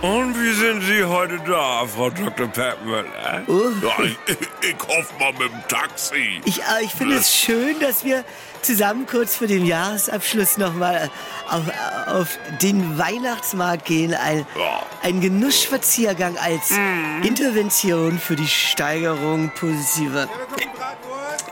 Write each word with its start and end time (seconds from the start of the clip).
Und 0.00 0.40
wie 0.40 0.52
sind 0.52 0.82
Sie 0.82 1.02
heute 1.04 1.40
da, 1.44 1.84
Frau 1.86 2.08
Dr. 2.10 2.46
Peppmüller? 2.46 3.42
Oh. 3.48 3.70
Ja, 3.82 4.04
ich, 4.04 4.16
ich 4.68 4.76
hoffe 4.86 5.12
mal 5.18 5.32
mit 5.32 5.50
dem 5.50 5.66
Taxi. 5.66 6.40
Ich, 6.44 6.60
äh, 6.60 6.84
ich 6.84 6.92
finde 6.92 7.16
es 7.16 7.34
schön, 7.34 7.80
dass 7.80 8.04
wir 8.04 8.24
zusammen 8.62 9.06
kurz 9.08 9.34
vor 9.34 9.48
dem 9.48 9.64
Jahresabschluss 9.64 10.56
nochmal 10.56 11.10
auf, 11.50 11.62
auf 12.06 12.38
den 12.62 12.96
Weihnachtsmarkt 12.96 13.86
gehen. 13.86 14.14
Ein, 14.14 14.46
Ja. 14.56 14.82
ein 15.02 15.20
Genussspaziergang 15.20 16.36
als 16.38 16.70
Intervention 17.26 18.20
für 18.20 18.36
die 18.36 18.46
Steigerung 18.46 19.50
positiver 19.58 20.28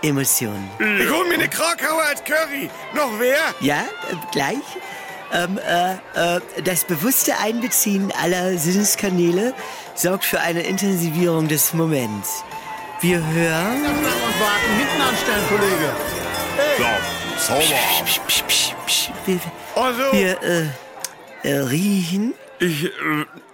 Emotionen. 0.03 0.70
Ich 0.78 1.11
hol 1.11 1.27
mir 1.27 1.34
eine 1.34 1.48
Krakauer 1.48 2.03
als 2.05 2.23
Curry. 2.23 2.70
Noch 2.95 3.11
wer? 3.19 3.39
Ja, 3.59 3.81
äh, 3.81 4.15
gleich. 4.31 4.59
Ähm, 5.33 5.59
äh, 5.59 6.37
äh, 6.37 6.41
das 6.65 6.85
bewusste 6.85 7.37
Einbeziehen 7.39 8.12
aller 8.23 8.57
Sinneskanäle 8.59 9.55
sorgt 9.95 10.25
für 10.25 10.41
eine 10.41 10.62
Intensivierung 10.62 11.48
des 11.48 11.75
Moments. 11.75 12.45
Wir 13.01 13.19
hören. 13.19 13.83
Und 13.84 14.05
warten, 14.05 14.77
hinten 14.79 15.03
anstellen, 15.03 15.45
Kollege. 15.48 15.93
Ja, 16.79 16.98
sauber. 17.39 18.05
Psch, 18.05 18.20
psch, 18.27 18.43
psch, 18.47 18.75
psch, 18.87 19.11
wir, 19.27 19.41
Also, 19.75 20.12
wir 20.12 20.43
äh, 20.43 20.67
äh, 21.51 21.59
riechen. 21.59 22.34
Ich, 22.61 22.84
äh, 22.84 22.91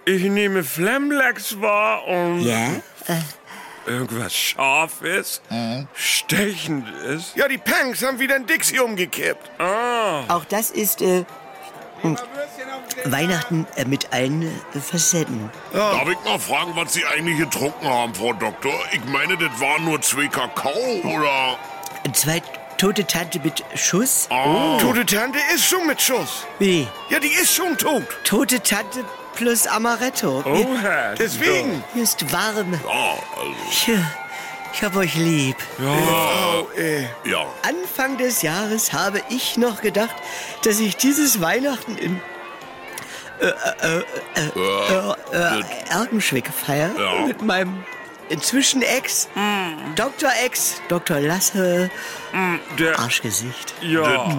ich 0.05 0.23
nehme 0.23 0.63
Flemlex 0.63 1.59
wahr 1.59 2.05
und 2.07 2.41
Ja. 2.41 2.67
irgendwas 3.85 4.33
Scharfes, 4.33 5.41
Stechendes. 5.93 7.33
ja, 7.35 7.47
die 7.47 7.57
Punks 7.57 8.03
haben 8.05 8.19
wieder 8.19 8.35
ein 8.35 8.45
Dixie 8.45 8.79
umgekippt. 8.79 9.49
Ah, 9.59 10.21
Auch 10.29 10.45
das 10.45 10.71
ist 10.71 11.01
äh, 11.01 11.25
Weihnachten 13.05 13.65
äh, 13.75 13.85
mit 13.85 14.11
allen 14.13 14.43
äh, 14.43 14.79
Facetten. 14.79 15.49
darf 15.73 16.07
ich 16.07 16.17
mal 16.25 16.39
fragen, 16.39 16.71
was 16.75 16.93
Sie 16.93 17.05
eigentlich 17.05 17.37
getrunken 17.37 17.87
haben, 17.87 18.13
Frau 18.13 18.33
Doktor? 18.33 18.73
Ich 18.91 19.03
meine, 19.05 19.37
das 19.37 19.59
waren 19.59 19.85
nur 19.85 20.01
zwei 20.01 20.27
Kakao, 20.27 20.71
oder? 21.03 21.57
Zwei 22.13 22.41
tote 22.77 23.05
Tante 23.05 23.39
mit 23.39 23.63
Schuss. 23.75 24.27
Ah, 24.29 24.77
Tote 24.79 25.05
Tante 25.05 25.39
ist 25.53 25.65
schon 25.65 25.87
mit 25.87 26.01
Schuss. 26.01 26.45
Wie? 26.59 26.87
Ja, 27.09 27.19
die 27.19 27.27
ist 27.27 27.53
schon 27.53 27.77
tot. 27.77 28.03
Tote 28.23 28.61
Tante 28.61 29.05
plus 29.35 29.67
Amaretto. 29.67 30.43
oh, 30.45 30.77
Herr. 30.81 31.15
Deswegen. 31.15 31.83
Hier 31.93 32.03
ist 32.03 32.31
warm. 32.31 32.73
Ja, 32.73 33.15
also, 33.37 33.91
äh, 33.91 34.22
ich 34.73 34.83
hab 34.83 34.95
euch 34.95 35.15
lieb. 35.15 35.57
Oh, 35.79 36.67
ey. 36.75 37.07
ja. 37.25 37.45
Anfang 37.61 38.17
des 38.17 38.41
Jahres 38.41 38.91
habe 38.93 39.21
ich 39.29 39.57
noch 39.57 39.81
gedacht, 39.81 40.15
dass 40.63 40.79
ich 40.79 40.97
dieses 40.97 41.41
Weihnachten 41.41 41.95
in 41.97 42.19
äh, 43.39 43.47
äh, 43.47 44.03
äh, 44.35 44.49
äh, 44.55 45.59
äh, 45.59 45.63
Erkenschwick 45.89 46.47
feiere. 46.47 46.91
Ja. 46.97 47.25
Mit 47.25 47.41
meinem 47.41 47.83
inzwischen 48.29 48.81
Ex, 48.81 49.27
Dr. 49.95 50.29
Ex, 50.45 50.81
Dr. 50.87 51.19
Lasse, 51.19 51.91
Der, 52.79 52.97
Arschgesicht, 52.97 53.73
ja, 53.81 54.33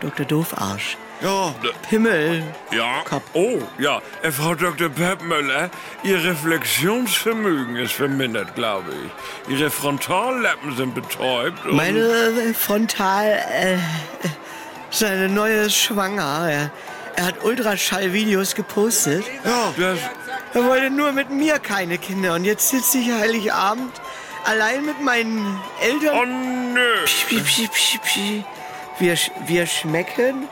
Dr. 0.00 0.26
Doofarsch, 0.26 0.98
Ja, 1.22 1.54
Pimmel. 1.88 2.42
ja. 2.72 3.02
Oh, 3.32 3.58
ja. 3.78 4.02
Äh, 4.22 4.30
Frau 4.30 4.54
Dr. 4.54 4.88
Peppmüller, 4.90 5.70
Ihr 6.02 6.22
Reflexionsvermögen 6.22 7.76
ist 7.76 7.92
vermindert, 7.92 8.54
glaube 8.54 8.90
ich. 9.48 9.52
Ihre 9.58 9.70
Frontallappen 9.70 10.76
sind 10.76 10.94
betäubt. 10.94 11.64
und- 11.64 11.74
Meine 11.76 11.98
äh, 12.00 12.52
Frontal, 12.54 13.38
äh, 13.50 13.78
seine 14.90 15.28
neue 15.28 15.70
Schwanger. 15.70 16.48
Er, 16.50 16.70
er 17.16 17.24
hat 17.26 17.42
Ultraschallvideos 17.44 18.54
gepostet. 18.54 19.24
Das, 19.44 19.98
Er 20.54 20.64
wollte 20.64 20.90
nur 20.90 21.12
mit 21.12 21.30
mir 21.30 21.58
keine 21.58 21.96
Kinder. 21.98 22.34
Und 22.34 22.44
jetzt 22.44 22.68
sitze 22.68 22.98
ich 22.98 23.10
Heiligabend 23.10 23.92
allein 24.44 24.84
mit 24.84 25.00
meinen 25.00 25.58
Eltern. 25.82 26.14
oh, 26.18 26.24
nö. 26.74 27.04
Pschi, 27.04 27.40
pschi, 27.40 27.68
pschi, 27.68 27.98
pschi. 27.98 28.44
Wir, 28.98 29.16
sch- 29.16 29.30
wir 29.46 29.66
schmecken. 29.66 30.46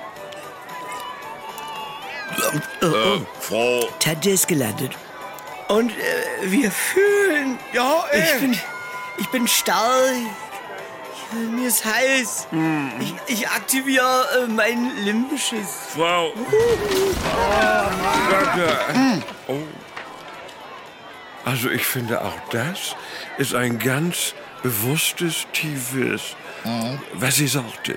Oh, 2.83 2.87
oh. 2.87 3.21
Frau, 3.41 3.89
Tante 3.99 4.31
ist 4.31 4.49
gelandet. 4.49 4.93
Und 5.69 5.91
äh, 5.91 5.95
wir 6.43 6.71
fühlen. 6.71 7.59
ja, 7.73 8.05
ey. 8.11 8.23
Ich 8.23 8.41
bin, 8.41 8.61
ich 9.19 9.29
bin 9.29 9.49
starr. 9.49 10.11
Mir 11.51 11.69
ist 11.69 11.85
heiß. 11.85 12.49
Ich, 13.01 13.15
ich 13.27 13.49
aktiviere 13.49 14.45
äh, 14.45 14.47
mein 14.47 14.97
limbisches. 15.05 15.69
Frau. 15.95 16.33
Doktor. 18.31 18.79
Oh. 19.49 19.59
Also 21.45 21.71
ich 21.71 21.85
finde 21.85 22.23
auch 22.23 22.39
das 22.51 22.95
ist 23.37 23.55
ein 23.55 23.79
ganz 23.79 24.35
bewusstes, 24.63 25.47
tiefes, 25.53 26.37
was 27.15 27.37
sie 27.37 27.49
sagte. 27.49 27.97